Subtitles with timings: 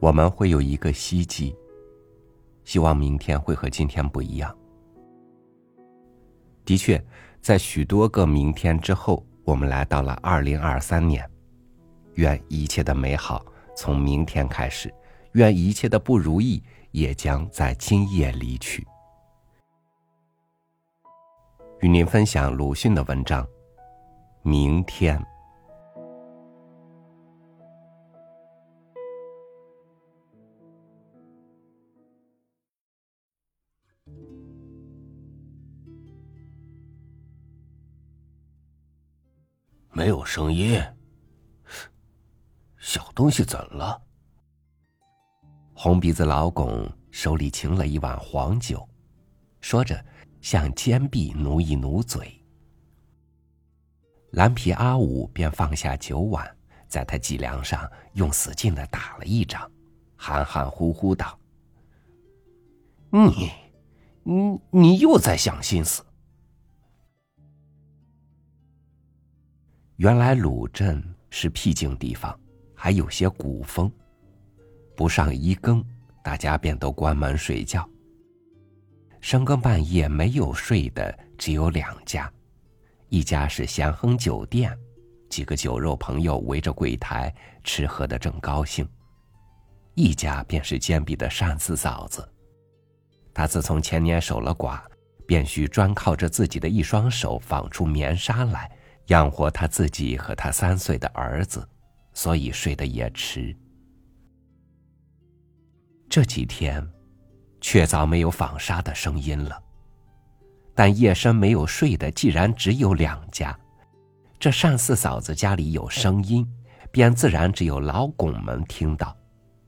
[0.00, 1.56] 我们会有一个希冀，
[2.64, 4.56] 希望明天会和今天不一样。
[6.64, 7.02] 的确，
[7.40, 11.28] 在许多个明天之后，我们来到了二零二三年。
[12.14, 13.44] 愿一切的美好
[13.76, 14.92] 从明天开始，
[15.32, 16.62] 愿一切的不如意
[16.92, 18.86] 也将在今夜离去。
[21.80, 23.44] 与您分享鲁迅的文章
[24.42, 25.18] 《明天》。
[39.98, 40.80] 没有声音，
[42.78, 44.00] 小东西怎了？
[45.74, 48.88] 红鼻子老公手里擎了一碗黄酒，
[49.60, 50.00] 说着
[50.40, 52.32] 向坚壁努一努嘴。
[54.30, 56.48] 蓝皮阿五便放下酒碗，
[56.86, 59.68] 在他脊梁上用死劲的打了一掌，
[60.14, 61.36] 含含糊糊道
[63.10, 63.50] ：“你，
[64.22, 66.04] 你，你又在想心思。”
[69.98, 72.38] 原来鲁镇是僻静地方，
[72.72, 73.90] 还有些古风。
[74.96, 75.84] 不上一更，
[76.22, 77.84] 大家便都关门睡觉。
[79.20, 82.32] 深更半夜没有睡的只有两家，
[83.08, 84.72] 一家是咸亨酒店，
[85.28, 88.86] 几个酒肉朋友围着柜台吃喝的正高兴；
[89.94, 92.26] 一家便是坚壁的善四嫂子。
[93.34, 94.80] 她自从前年守了寡，
[95.26, 98.70] 便需专靠着自己的一双手纺出棉纱来。
[99.08, 101.66] 养活他自己和他三岁的儿子，
[102.12, 103.54] 所以睡得也迟。
[106.08, 106.86] 这几天，
[107.60, 109.62] 确凿没有纺纱的声音了。
[110.74, 113.58] 但夜深没有睡的，既然只有两家，
[114.38, 116.46] 这单四嫂子家里有声音，
[116.92, 119.08] 便自然只有老拱们听到；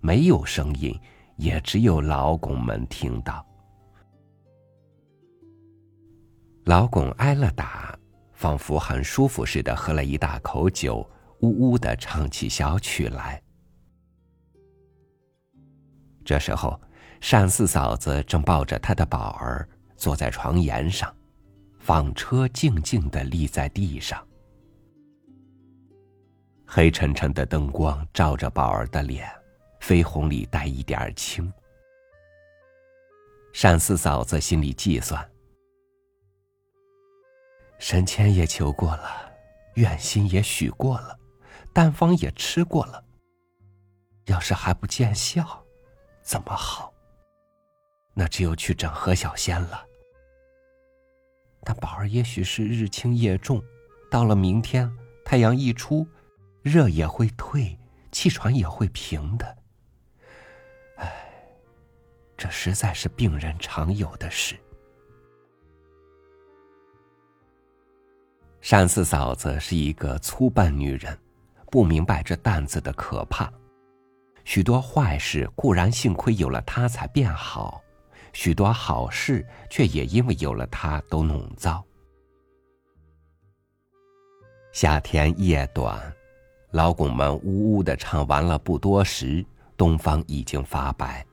[0.00, 0.98] 没有声音，
[1.36, 3.44] 也只有老拱们听到。
[6.64, 7.98] 老拱挨了打。
[8.40, 11.06] 仿佛很舒服似的，喝了一大口酒，
[11.40, 13.38] 呜呜的唱起小曲来。
[16.24, 16.80] 这时候，
[17.20, 21.14] 单四嫂子正抱着她的宝儿坐在床沿上，
[21.80, 24.26] 纺车静静的立在地上，
[26.64, 29.28] 黑沉沉的灯光照着宝儿的脸，
[29.82, 31.52] 绯红里带一点青。
[33.60, 35.30] 单四嫂子心里计算。
[37.80, 39.32] 神仙也求过了，
[39.74, 41.18] 愿心也许过了，
[41.72, 43.02] 丹方也吃过了。
[44.26, 45.64] 要是还不见效，
[46.22, 46.92] 怎么好？
[48.12, 49.82] 那只有去整何小仙了。
[51.62, 53.62] 但宝儿也许是日轻夜重，
[54.10, 54.92] 到了明天
[55.24, 56.06] 太阳一出，
[56.60, 57.78] 热也会退，
[58.12, 59.56] 气喘也会平的。
[60.96, 61.10] 唉，
[62.36, 64.60] 这实在是病人常有的事。
[68.60, 71.18] 单四嫂子是一个粗笨女人，
[71.70, 73.52] 不明白这担子的可怕。
[74.44, 77.82] 许多坏事固然幸亏有了她才变好，
[78.32, 81.84] 许多好事却也因为有了她都弄糟。
[84.72, 86.00] 夏天夜短，
[86.70, 89.44] 老公们呜呜的唱完了不多时，
[89.76, 91.26] 东方已经发白。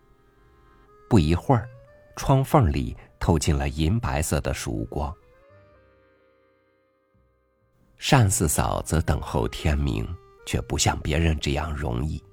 [1.08, 1.70] 不一会儿，
[2.16, 5.14] 窗缝里透进了银白色的曙光。
[8.00, 10.08] 单四嫂子等候天明，
[10.46, 12.24] 却不像别人这样容易，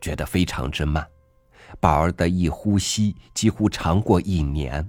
[0.00, 1.06] 觉得非常之慢。
[1.78, 4.88] 宝儿的一呼吸几乎长过一年。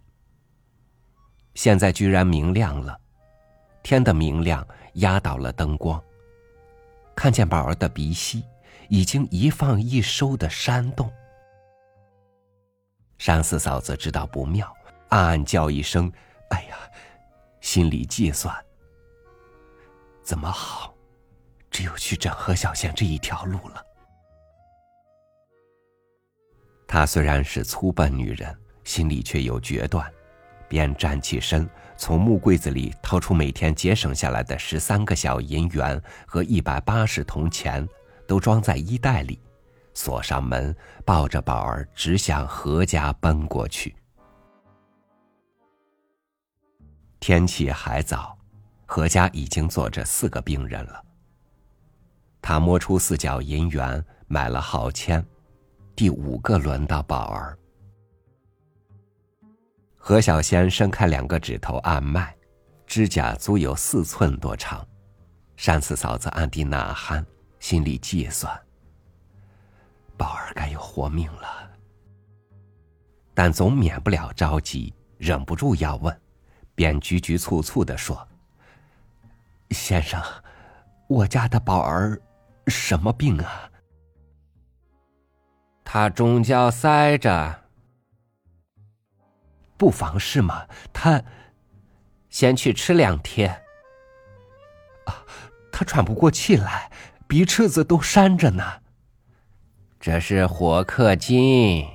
[1.54, 2.98] 现在居然明亮了，
[3.84, 6.02] 天的明亮压倒了灯光。
[7.14, 8.44] 看见宝儿的鼻息
[8.90, 11.12] 已经一放一收的扇动。
[13.24, 14.74] 单四嫂子知道不妙，
[15.10, 16.12] 暗暗叫一声
[16.50, 16.78] ：“哎呀！”
[17.62, 18.56] 心里计算。
[20.24, 20.94] 怎么好？
[21.70, 23.86] 只有去整何小仙这一条路了。
[26.88, 28.54] 她虽然是粗笨女人，
[28.84, 30.12] 心里却有决断，
[30.68, 37.88] 便站起身，从木柜子里掏出每天节省下来的十三个小银元和一百八十铜钱，
[38.28, 39.40] 都装在衣袋里，
[39.94, 40.76] 锁上门，
[41.06, 43.96] 抱着宝儿，直向何家奔过去。
[47.22, 48.38] 天气还早。
[48.94, 51.02] 何家已经坐着四个病人了。
[52.42, 55.26] 他摸出四角银元，买了号签。
[55.96, 57.58] 第五个轮到宝儿。
[59.96, 62.36] 何小仙伸开两个指头按脉，
[62.86, 64.86] 指甲足有四寸多长。
[65.56, 67.26] 单四嫂子暗地呐喊，
[67.62, 68.54] 心里计算：
[70.18, 71.72] 宝儿该有活命了。
[73.34, 76.22] 但总免不了着急，忍不住要问，
[76.76, 78.28] 便局局促促的说
[79.72, 80.22] ：“先生，
[81.08, 82.22] 我家的宝儿
[82.68, 83.70] 什么病啊？”
[85.84, 87.64] 他中焦塞着，
[89.78, 90.66] 不妨事嘛？
[90.94, 91.22] 他
[92.30, 93.50] 先去吃两天。
[95.06, 95.26] 啊，
[95.72, 96.90] 他喘不过气来，
[97.28, 98.64] 鼻翅子都扇着呢。
[100.00, 101.86] 这是火克金。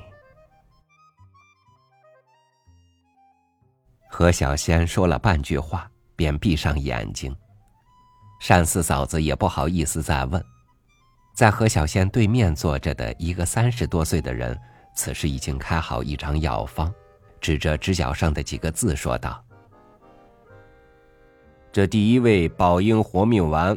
[4.09, 7.35] 何小仙说了半句话，便闭上眼睛。
[8.49, 10.43] 单四嫂子也不好意思再问。
[11.35, 14.59] 在何小仙对面坐着的一个三十多岁的人，
[14.95, 16.93] 此时已经开好一张药方，
[17.41, 19.45] 指着纸角上的几个字说道
[21.73, 23.77] ：“这第一味宝婴活命丸，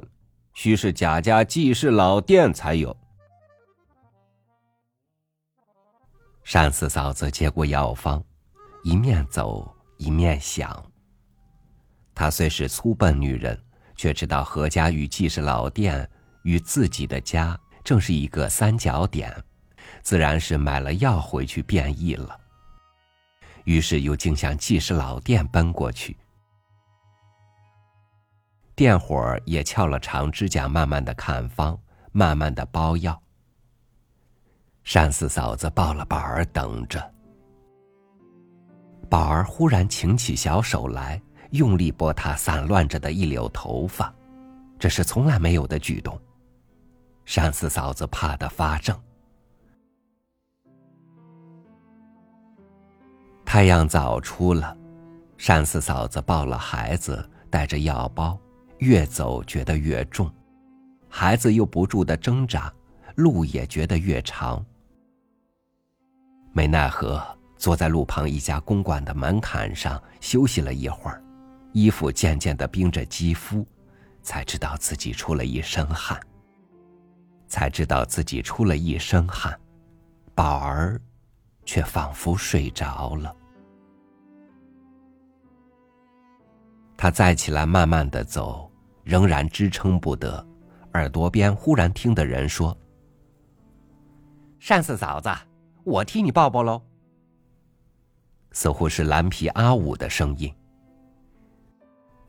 [0.54, 2.96] 须是贾家济世老店才有。”
[6.52, 8.24] 单四嫂子接过药方，
[8.84, 9.76] 一面走。
[9.98, 10.82] 一面想。
[12.16, 13.62] 她虽是粗笨女人，
[14.00, 16.10] 却知道何家与季氏老店
[16.44, 19.30] 与自己的家正是一个三角点，
[20.02, 22.40] 自然是买了药回去变异了。
[23.66, 26.16] 于是又竟向季氏老店奔过去。
[28.74, 31.78] 店伙也翘了长指甲，慢慢的看方，
[32.14, 33.22] 慢慢的包药。
[34.94, 37.14] 单四嫂子抱了宝儿，等着。
[39.10, 44.14] 宝儿忽然擎起小手来，用力拨他散乱着的一绺头发，
[44.78, 46.20] 这是从来没有的举动。
[47.26, 49.00] 单四嫂子怕得发怔。
[53.46, 54.76] 太阳早出了，
[55.46, 58.40] 单四嫂子抱了孩子，带着药包，
[58.78, 60.32] 越走觉得越重，
[61.10, 62.72] 孩子又不住的挣扎，
[63.16, 64.64] 路也觉得越长。
[66.52, 67.22] 没奈何。
[67.60, 71.22] 坐在路旁一家公馆的门槛上休息了一会儿，
[71.72, 73.66] 衣服渐渐的冰着肌肤，
[74.22, 76.20] 才知道自己出了一身汗。
[77.48, 79.60] 才知道自己出了一身汗，
[80.36, 81.02] 宝儿
[81.66, 83.36] 却仿佛睡着了。
[86.96, 88.72] 他再起来慢慢的走，
[89.04, 90.46] 仍然支撑不得，
[90.94, 92.78] 耳朵边忽然听得人说
[94.68, 95.30] ：“单四嫂子，
[95.84, 96.80] 我替你抱抱喽。”
[98.54, 100.54] 似乎是蓝皮阿五的声音。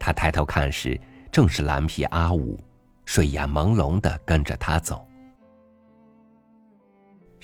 [0.00, 0.99] 他抬头看时，
[1.31, 2.58] 正是蓝皮阿五，
[3.05, 5.06] 睡眼朦胧的跟着他走。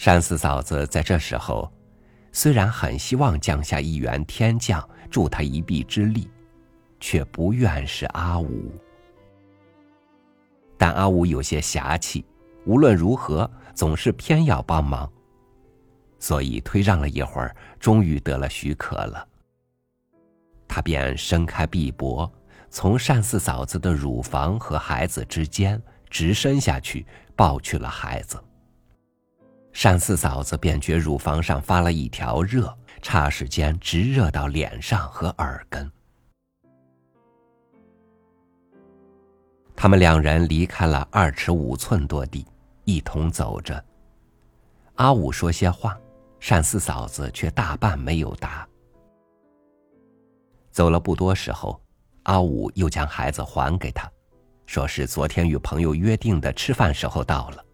[0.03, 1.71] 单四嫂子在这时候，
[2.33, 6.31] 虽然很希望降下一员天将助他一臂之力，
[6.99, 8.73] 却不愿是阿五。
[10.79, 12.25] 但阿五有些侠气，
[12.65, 15.11] 无论如何总是偏要帮忙。
[16.19, 19.27] 所以推让了一会儿，终于得了许可了。
[20.69, 22.31] 他便伸开臂膊，
[22.77, 28.39] 从单四嫂子的乳房和孩子之间直伸下去，抱去了孩子。
[29.73, 35.91] 单四嫂子便觉乳房上发了一条热，霎时间直热到脸上和耳根。
[39.75, 42.47] 他们两人离开了二尺五寸多地，
[42.85, 43.83] 一同走着。
[44.97, 45.99] 阿武说些话。
[46.47, 48.69] 单四嫂子却大半没有答。
[50.71, 51.81] 走了不多时候，
[52.27, 54.11] 阿武又将孩子还给他，
[54.67, 57.65] 说是昨天与朋友约定的吃饭时候到了。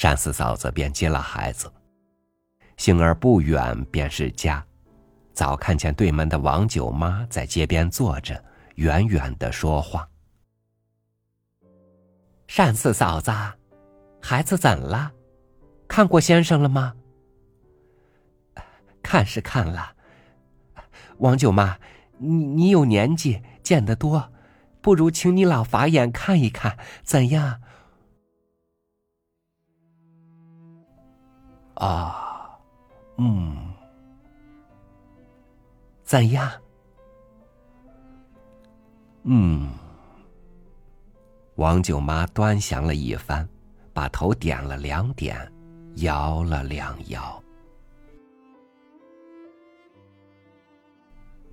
[0.00, 1.72] 单四嫂子便接了孩子，
[2.76, 4.64] 行而不远便是家，
[5.32, 8.42] 早看见对门的王九妈在街边坐着，
[8.74, 10.08] 远远的说话。
[12.56, 13.30] 单四嫂子，
[14.20, 15.12] 孩子怎了？
[15.86, 16.92] 看过先生了吗？
[19.00, 19.92] 看是看了，
[21.18, 21.78] 王九妈，
[22.18, 24.30] 你你有年纪，见得多，
[24.80, 27.60] 不如请你老法眼看一看，怎样？
[31.74, 32.58] 啊，
[33.16, 33.72] 嗯，
[36.02, 36.50] 怎样？
[39.24, 39.70] 嗯。
[41.56, 43.48] 王舅妈端详了一番，
[43.92, 45.52] 把头点了两点，
[45.96, 47.42] 摇了两摇。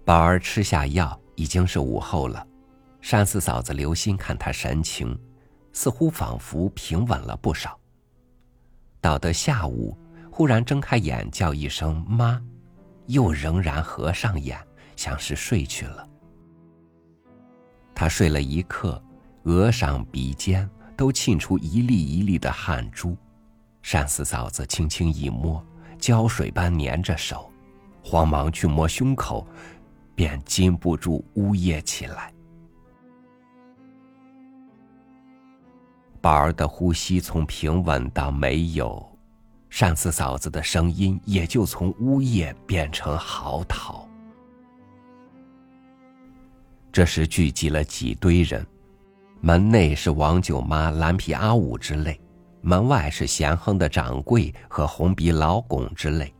[0.05, 2.45] 宝儿吃下药，已经是午后了。
[3.01, 5.19] 单四嫂子留心看他神情，
[5.73, 7.79] 似乎仿佛平稳了不少。
[9.01, 9.97] 到得下午，
[10.31, 12.39] 忽然睁开眼叫一声“妈”，
[13.07, 14.59] 又仍然合上眼，
[14.95, 16.07] 像是睡去了。
[17.95, 19.01] 他睡了一刻，
[19.45, 23.17] 额上、鼻尖都沁出一粒一粒的汗珠，
[23.81, 25.65] 单四嫂子轻轻一摸，
[25.97, 27.51] 胶水般粘着手，
[28.03, 29.47] 慌忙去摸胸口，
[30.15, 32.33] 便禁不住呜咽起来。
[36.21, 39.05] 宝儿的呼吸从平稳到没有，
[39.69, 44.03] 单四嫂子的声音也就从呜咽变成嚎啕。
[46.91, 48.65] 这时聚集了几堆人，
[49.41, 52.19] 门内是王九妈、蓝皮阿五之类，
[52.61, 56.33] 门外是咸亨的掌柜和红鼻老巩之类。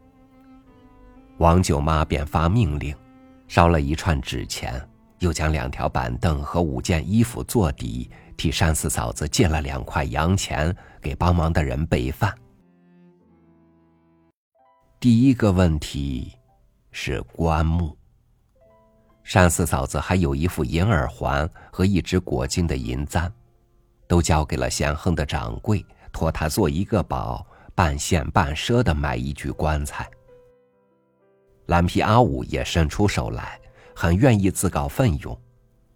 [1.37, 2.95] 王九妈便发命令，
[3.47, 4.81] 烧了一串纸钱，
[5.19, 12.33] 又将两条板凳和五件衣服做底，替单四嫂子借了两块洋钱给帮忙的人备饭。
[14.99, 16.33] 第一个问题
[16.91, 17.95] 是棺木。
[19.31, 23.31] 单四嫂子还有一副银耳环和一只裹金的银簪，
[24.07, 30.09] 都交给了贤亨的掌柜，托他做一个保，半现半赊的买一具棺材。
[31.67, 33.59] 蓝皮阿五也伸出手来，
[33.95, 35.37] 很愿意自告奋勇，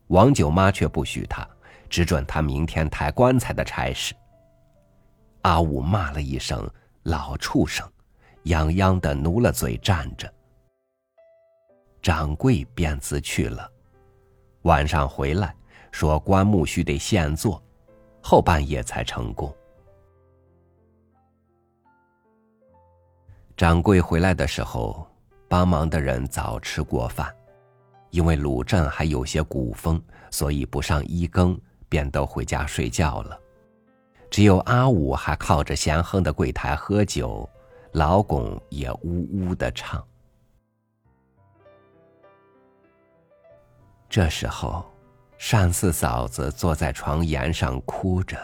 [0.08, 1.48] 王九妈却不许他，
[1.90, 4.16] 只准他明天抬棺材的差事。
[5.44, 6.70] 阿五骂了一声
[7.04, 7.88] “老畜生”，
[8.46, 10.32] 泱泱的努了嘴站着。
[12.02, 13.70] 掌柜便自去了，
[14.64, 15.56] 晚上回来，
[15.92, 17.62] 说棺木须得现做，
[18.22, 19.54] 后半夜才成功。
[23.56, 25.06] 掌柜回来的时候，
[25.50, 27.36] 帮忙的人早吃过饭，
[28.12, 33.38] 因为鲁镇还有些古风，所以不上一更便都回家睡觉了。
[34.29, 37.50] 只有阿五还靠着咸亨的柜台喝酒，
[37.94, 40.06] 老巩也呜呜的唱。
[44.08, 44.86] 这时候，
[45.51, 48.38] 单四嫂子坐在床沿上哭着，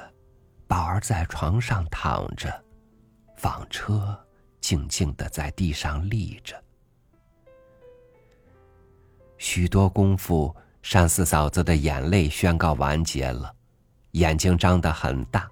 [0.67, 2.51] 宝儿在床上躺着，
[3.37, 4.19] 纺车
[4.59, 6.59] 静静的在地上立着。
[9.55, 10.53] 许多功夫，
[10.91, 13.55] 单四嫂子的眼泪宣告完结了，
[14.11, 15.49] 眼睛张得很大，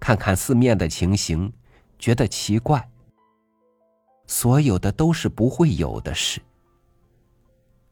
[0.00, 1.52] 看看四面的情形，
[1.96, 2.90] 觉得奇怪。
[4.26, 6.42] 所有的都是不会有的事。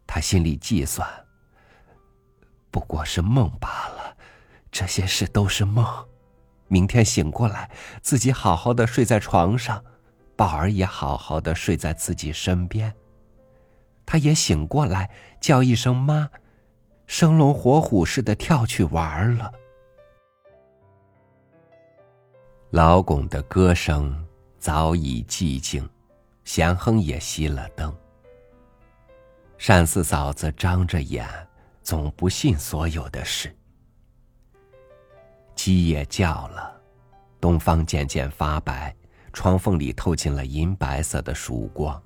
[0.04, 1.09] 他心里计算。
[2.73, 4.16] 不过是梦罢了，
[4.73, 5.87] 这些事都是梦。
[6.66, 7.71] 明天醒过来，
[8.02, 9.81] 自己好好的睡在床上，
[10.35, 12.92] 宝儿也好好的睡在自己身边。
[14.04, 16.30] 他也醒过来，叫一声妈，
[17.06, 19.52] 生龙活虎似的跳去玩了。
[22.71, 24.26] 老巩的歌声
[24.59, 25.88] 早已寂静，
[26.44, 27.94] 咸亨也熄了灯。
[29.59, 31.26] 单四嫂子张着眼。
[31.82, 33.52] 总不信所有的事。
[35.56, 36.80] 鸡也叫了，
[37.40, 38.94] 东方渐渐发白，
[39.32, 42.00] 窗缝里透进了银白色的曙光。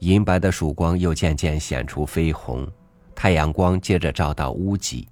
[0.00, 2.66] 银白的曙光又渐渐显出绯红，
[3.14, 5.08] 太阳光接着照到屋脊。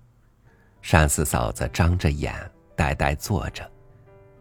[0.80, 2.34] 单四嫂子张着眼，
[2.74, 3.70] 呆呆坐着，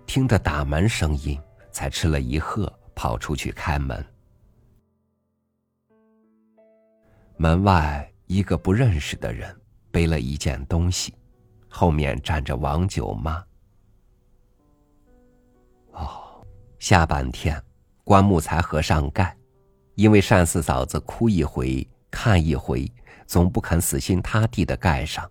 [0.06, 1.38] 听得打门声音，
[1.72, 4.06] 才吃了一喝，跑出去开门。
[7.36, 9.54] 门外一个不认识的人
[9.92, 11.14] 背了一件东西，
[11.68, 13.44] 后面站着王九妈。
[15.92, 16.42] 哦，
[16.80, 17.62] 下半天
[18.06, 19.36] 棺木才合上盖，
[19.98, 22.90] 因为单四嫂子哭一回看一回，
[23.26, 25.28] 总不肯死心塌地的盖上。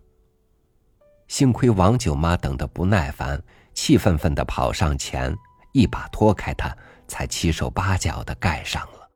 [1.28, 3.40] 幸亏王九妈等得不耐烦，
[3.74, 5.32] 气愤愤的跑上前，
[5.72, 9.08] 一把拖开他，才七手八脚的盖上了。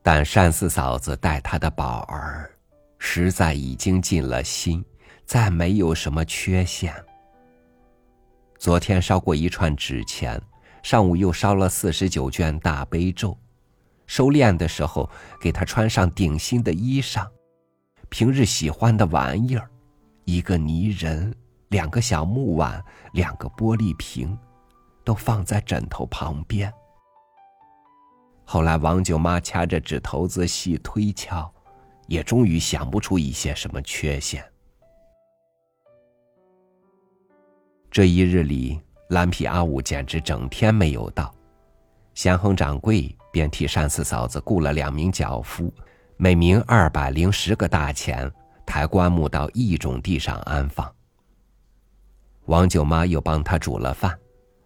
[0.00, 2.48] 但单四嫂子待他的宝儿，
[2.98, 4.84] 实在已经尽了心，
[5.26, 6.94] 再没有什么缺陷。
[8.56, 10.40] 昨天烧过一串纸钱，
[10.84, 13.34] 上午又烧了四十九卷大悲咒，
[14.06, 15.08] 收殓的时候
[15.40, 17.26] 给他穿上顶新的衣裳，
[18.10, 19.66] 平日喜欢的玩意儿，
[20.26, 21.34] 一个泥人，
[21.68, 24.38] 两个小木碗，两个玻璃瓶，
[25.02, 26.70] 都放在枕头旁边。
[28.44, 31.50] 后来，王舅妈掐着指头子细推敲，
[32.08, 34.44] 也终于想不出一些什么缺陷。
[37.90, 41.32] 这一日里，蓝皮阿五简直整天没有到，
[42.14, 45.72] 咸亨掌柜便替单四嫂子雇了两名脚夫，
[46.16, 48.30] 每名二百零十个大钱，
[48.64, 50.90] 抬棺木到一种地上安放。
[52.46, 54.18] 王舅妈又帮他煮了饭，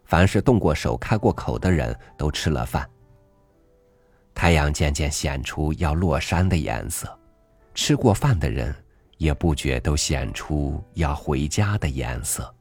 [0.04, 2.88] 凡是动过手、开过口的人都吃了饭。
[4.34, 7.18] 太阳渐渐显出要落山的颜色，
[7.74, 8.72] 吃过饭的人
[9.16, 12.54] 也不觉都显出要回家的颜色。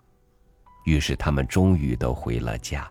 [0.88, 2.90] 于是他们终于都回了家。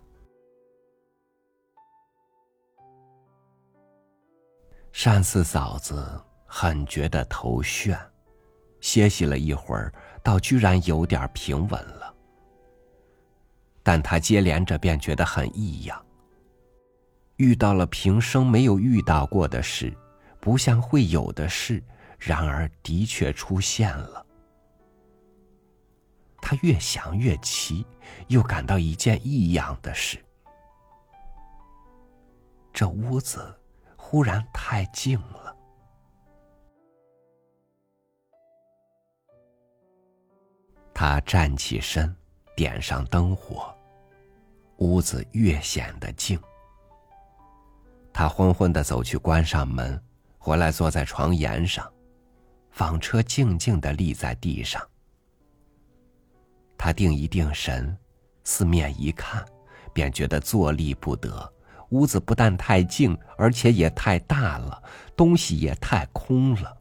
[4.92, 7.98] 单四嫂子很觉得头眩，
[8.82, 9.90] 歇息了一会儿，
[10.22, 12.14] 倒居然有点平稳了。
[13.82, 16.04] 但她接连着便觉得很异样，
[17.36, 19.96] 遇到了平生没有遇到过的事，
[20.38, 21.82] 不像会有的事，
[22.18, 24.25] 然而的确出现了。
[26.48, 27.84] 他越想越奇，
[28.28, 30.24] 又感到一件异样的事：
[32.72, 33.52] 这屋子。
[33.96, 35.56] 忽然太静了，
[40.94, 42.14] 他站起身，
[42.54, 43.74] 点上灯火，
[44.76, 46.40] 屋子越显得静。
[48.12, 50.00] 他昏昏的走去关上门，
[50.38, 51.92] 回来坐在床沿上，
[52.70, 54.80] 纺车静静的立在地上。
[56.86, 57.98] 他定一定神，
[58.44, 59.44] 四面一看，
[59.92, 61.52] 便觉得坐立不得。
[61.88, 64.80] 屋子不但太静，而且也太大了，
[65.16, 66.80] 东西也太空了。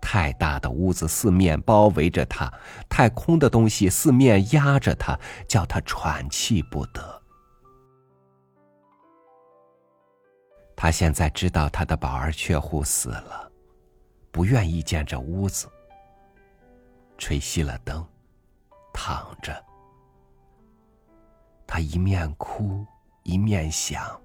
[0.00, 2.48] 太大的屋子四面包围着他，
[2.88, 7.22] 太空的东西四面压着他，叫他喘气不得。
[10.76, 13.50] 他现在知道他的宝儿雀户死了，
[14.30, 15.68] 不愿意见这屋子。
[17.18, 18.06] 吹熄了灯，
[18.92, 19.64] 躺着，
[21.66, 22.86] 他一面哭。
[23.22, 24.18] 一面想，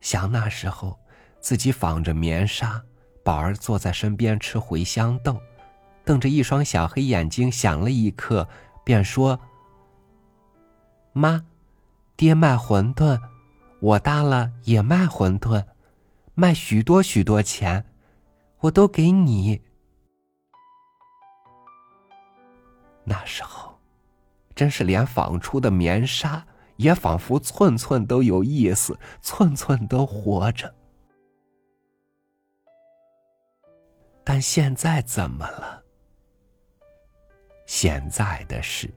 [0.00, 0.98] 想那时候，
[1.40, 2.82] 自己纺着棉纱，
[3.22, 5.40] 宝儿坐在身边吃茴香豆，
[6.04, 8.46] 瞪着一双小黑眼睛，想了一刻，
[8.84, 9.38] 便说
[11.14, 11.44] ：“妈，
[12.16, 13.18] 爹卖馄饨，
[13.80, 15.64] 我大了也卖馄饨，
[16.34, 17.86] 卖许多许多钱，
[18.58, 19.62] 我都给你。”
[23.08, 23.76] 那时候，
[24.54, 26.46] 真是连纺出的棉纱。
[26.78, 30.72] 也仿佛寸寸都有意思，寸寸都活着。
[34.22, 35.82] 但现在怎么了？
[37.66, 38.88] 现在的事，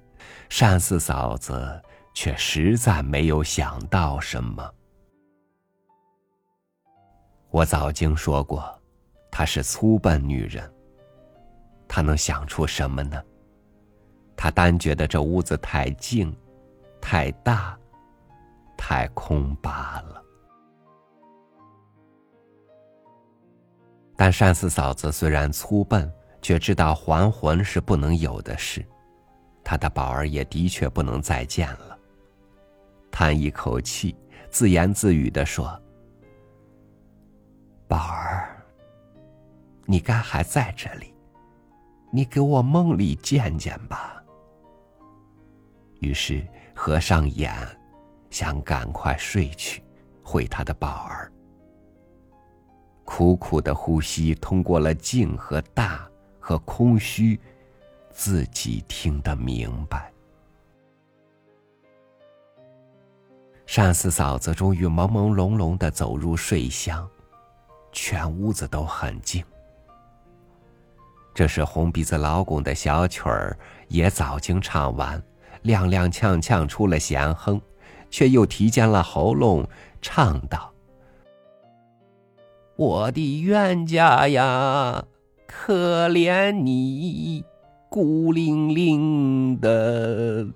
[0.47, 1.81] 单四嫂子
[2.13, 4.71] 却实在没有想到什么。
[7.49, 8.79] 我早经说过，
[9.31, 10.71] 她是粗笨女人。
[11.87, 13.19] 她能想出什么呢？
[14.41, 16.35] 他单觉得这屋子太静。
[16.99, 17.77] 太大，
[18.75, 20.23] 太空罢了。
[24.15, 28.83] 但单四嫂子虽然粗笨，却知道还魂是不能有的事，
[29.63, 31.95] 她的宝儿也的确不能再见了。
[33.11, 34.15] 叹一口气，
[34.49, 35.79] 自言自语的说
[37.87, 38.59] ：“宝儿，
[39.85, 41.13] 你该还在这里，
[42.11, 44.17] 你给我梦里见见吧。”
[46.01, 46.45] 于是。
[46.73, 47.53] 合上眼，
[48.31, 49.83] 想赶快睡去，
[50.23, 51.31] 回他的宝儿。
[53.05, 56.09] 苦苦的呼吸通过了静和大
[56.39, 57.39] 和空虚，
[58.09, 60.11] 自己听得明白。
[63.67, 67.07] 单四嫂子终于朦朦胧胧的走入睡乡，
[67.91, 69.45] 全屋子都很静。
[71.31, 73.55] 这时红鼻子老公的小曲儿
[73.87, 75.21] 也早经唱完。
[75.63, 77.61] 踉踉跄跄出了咸亨，
[78.09, 79.67] 却又提尖了喉咙
[80.01, 80.71] 唱道
[82.75, 85.05] ：“我的冤家呀，
[85.47, 87.43] 可怜你
[87.89, 90.47] 孤零零的。”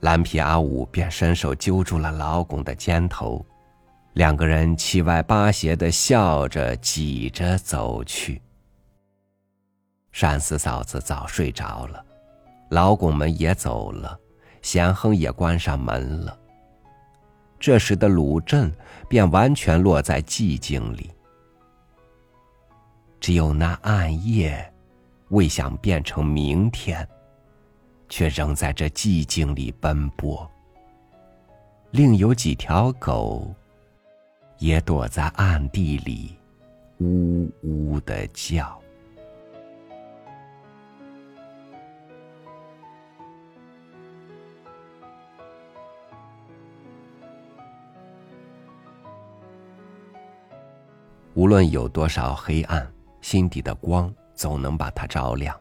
[0.00, 3.44] 蓝皮阿五便伸手揪住了老公的肩头，
[4.12, 8.40] 两个人七歪八斜的笑着挤着走去。
[10.20, 12.04] 单四嫂子早睡着了，
[12.70, 14.18] 老拱们也走了，
[14.60, 16.38] 贤亨也关上门了。
[17.58, 18.70] 这时的鲁镇
[19.08, 21.10] 便完全落在寂静里，
[23.20, 24.70] 只有那暗夜，
[25.28, 27.08] 未想变成明天，
[28.08, 30.46] 却仍在这寂静里奔波。
[31.92, 33.54] 另有几条狗，
[34.58, 36.36] 也躲在暗地里，
[36.98, 38.78] 呜呜的叫。
[51.38, 55.56] 无论有多少黑暗，心底的光总能把它照亮。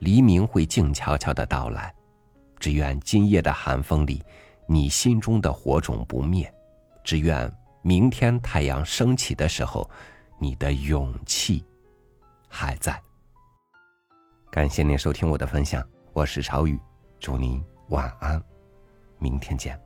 [0.00, 1.94] 黎明会静悄悄的到来，
[2.58, 4.20] 只愿今夜的寒风里，
[4.66, 6.48] 你心中的火种不灭；
[7.04, 7.48] 只愿
[7.80, 9.88] 明天太阳升起的时候，
[10.36, 11.64] 你的勇气
[12.48, 13.00] 还在。
[14.50, 15.80] 感谢您收听我的分享，
[16.12, 16.76] 我是朝雨，
[17.20, 18.42] 祝您晚安，
[19.20, 19.80] 明天见。